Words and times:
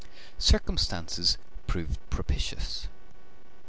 Circumstances 0.39 1.37
proved 1.67 1.99
propitious. 2.09 2.87